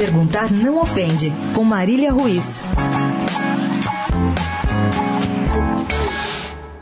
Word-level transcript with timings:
Perguntar 0.00 0.50
não 0.50 0.80
ofende, 0.80 1.30
com 1.54 1.62
Marília 1.62 2.10
Ruiz. 2.10 2.62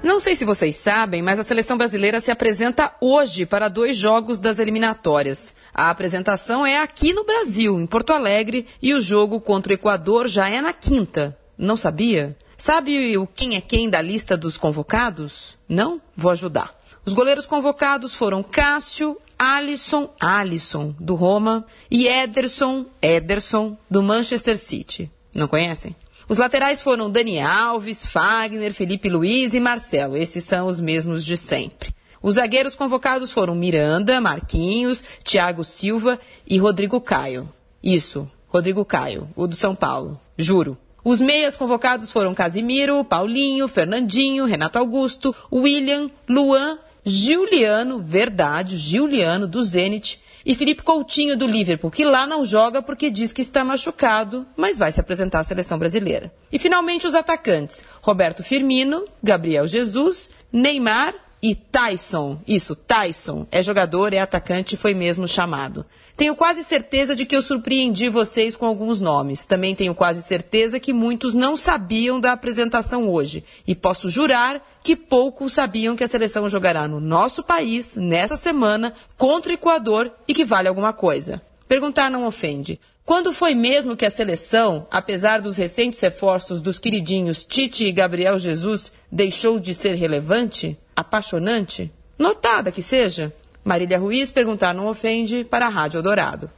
Não 0.00 0.20
sei 0.20 0.36
se 0.36 0.44
vocês 0.44 0.76
sabem, 0.76 1.20
mas 1.20 1.40
a 1.40 1.42
seleção 1.42 1.76
brasileira 1.76 2.20
se 2.20 2.30
apresenta 2.30 2.94
hoje 3.00 3.44
para 3.44 3.68
dois 3.68 3.96
jogos 3.96 4.38
das 4.38 4.60
eliminatórias. 4.60 5.52
A 5.74 5.90
apresentação 5.90 6.64
é 6.64 6.78
aqui 6.78 7.12
no 7.12 7.24
Brasil, 7.24 7.80
em 7.80 7.86
Porto 7.86 8.12
Alegre, 8.12 8.68
e 8.80 8.94
o 8.94 9.00
jogo 9.00 9.40
contra 9.40 9.72
o 9.72 9.74
Equador 9.74 10.28
já 10.28 10.48
é 10.48 10.60
na 10.60 10.72
quinta. 10.72 11.36
Não 11.58 11.76
sabia? 11.76 12.36
Sabe 12.56 13.18
o 13.18 13.26
quem 13.26 13.56
é 13.56 13.60
quem 13.60 13.90
da 13.90 14.00
lista 14.00 14.36
dos 14.36 14.56
convocados? 14.56 15.58
Não? 15.68 16.00
Vou 16.16 16.30
ajudar. 16.30 16.72
Os 17.04 17.14
goleiros 17.14 17.46
convocados 17.46 18.14
foram 18.14 18.44
Cássio, 18.44 19.18
Alisson, 19.38 20.10
Alisson, 20.20 20.94
do 20.98 21.14
Roma, 21.14 21.64
e 21.90 22.08
Ederson, 22.08 22.86
Ederson, 23.00 23.76
do 23.88 24.02
Manchester 24.02 24.58
City. 24.58 25.10
Não 25.34 25.46
conhecem? 25.46 25.94
Os 26.28 26.38
laterais 26.38 26.82
foram 26.82 27.08
Dani 27.08 27.40
Alves, 27.40 28.04
Fagner, 28.04 28.74
Felipe 28.74 29.08
Luiz 29.08 29.54
e 29.54 29.60
Marcelo. 29.60 30.16
Esses 30.16 30.44
são 30.44 30.66
os 30.66 30.80
mesmos 30.80 31.24
de 31.24 31.36
sempre. 31.36 31.94
Os 32.20 32.34
zagueiros 32.34 32.74
convocados 32.74 33.32
foram 33.32 33.54
Miranda, 33.54 34.20
Marquinhos, 34.20 35.04
Thiago 35.24 35.62
Silva 35.62 36.18
e 36.46 36.58
Rodrigo 36.58 37.00
Caio. 37.00 37.48
Isso, 37.82 38.28
Rodrigo 38.48 38.84
Caio, 38.84 39.28
o 39.36 39.46
do 39.46 39.54
São 39.54 39.74
Paulo. 39.74 40.20
Juro. 40.36 40.76
Os 41.04 41.20
meias 41.20 41.56
convocados 41.56 42.12
foram 42.12 42.34
Casimiro, 42.34 43.04
Paulinho, 43.04 43.68
Fernandinho, 43.68 44.44
Renato 44.44 44.78
Augusto, 44.78 45.34
William, 45.50 46.10
Luan, 46.28 46.78
Giuliano, 47.08 48.00
verdade, 48.00 48.76
Giuliano 48.76 49.48
do 49.48 49.64
Zenit 49.64 50.20
e 50.44 50.54
Felipe 50.54 50.82
Coutinho 50.82 51.36
do 51.36 51.46
Liverpool, 51.46 51.90
que 51.90 52.04
lá 52.04 52.26
não 52.26 52.44
joga 52.44 52.82
porque 52.82 53.10
diz 53.10 53.32
que 53.32 53.42
está 53.42 53.64
machucado, 53.64 54.46
mas 54.56 54.78
vai 54.78 54.92
se 54.92 55.00
apresentar 55.00 55.40
à 55.40 55.44
seleção 55.44 55.78
brasileira. 55.78 56.32
E 56.52 56.58
finalmente 56.58 57.06
os 57.06 57.14
atacantes: 57.14 57.84
Roberto 58.02 58.42
Firmino, 58.42 59.04
Gabriel 59.22 59.66
Jesus, 59.66 60.30
Neymar 60.52 61.14
e 61.42 61.54
Tyson. 61.54 62.40
Isso, 62.46 62.74
Tyson. 62.74 63.46
É 63.50 63.62
jogador, 63.62 64.12
é 64.12 64.18
atacante, 64.18 64.76
foi 64.76 64.94
mesmo 64.94 65.26
chamado. 65.26 65.86
Tenho 66.16 66.34
quase 66.34 66.64
certeza 66.64 67.14
de 67.14 67.24
que 67.24 67.36
eu 67.36 67.42
surpreendi 67.42 68.08
vocês 68.08 68.56
com 68.56 68.66
alguns 68.66 69.00
nomes. 69.00 69.46
Também 69.46 69.74
tenho 69.74 69.94
quase 69.94 70.22
certeza 70.22 70.80
que 70.80 70.92
muitos 70.92 71.34
não 71.34 71.56
sabiam 71.56 72.18
da 72.18 72.32
apresentação 72.32 73.08
hoje. 73.08 73.44
E 73.66 73.74
posso 73.74 74.10
jurar 74.10 74.60
que 74.82 74.96
poucos 74.96 75.52
sabiam 75.52 75.94
que 75.94 76.02
a 76.02 76.08
seleção 76.08 76.48
jogará 76.48 76.88
no 76.88 76.98
nosso 76.98 77.42
país, 77.42 77.96
nessa 77.96 78.36
semana, 78.36 78.92
contra 79.16 79.52
o 79.52 79.54
Equador 79.54 80.12
e 80.26 80.34
que 80.34 80.44
vale 80.44 80.68
alguma 80.68 80.92
coisa. 80.92 81.40
Perguntar 81.68 82.10
não 82.10 82.26
ofende. 82.26 82.80
Quando 83.04 83.32
foi 83.32 83.54
mesmo 83.54 83.96
que 83.96 84.04
a 84.04 84.10
seleção, 84.10 84.86
apesar 84.90 85.40
dos 85.40 85.56
recentes 85.56 86.02
esforços 86.02 86.60
dos 86.60 86.78
queridinhos 86.78 87.42
Tite 87.42 87.84
e 87.84 87.92
Gabriel 87.92 88.38
Jesus, 88.38 88.92
deixou 89.10 89.58
de 89.58 89.72
ser 89.72 89.94
relevante? 89.94 90.76
Apaixonante? 90.98 91.92
Notada 92.18 92.72
que 92.72 92.82
seja? 92.82 93.32
Marília 93.62 94.00
Ruiz 94.00 94.32
perguntar 94.32 94.74
não 94.74 94.88
ofende 94.88 95.44
para 95.44 95.66
a 95.66 95.68
Rádio 95.68 96.02
Dourado. 96.02 96.50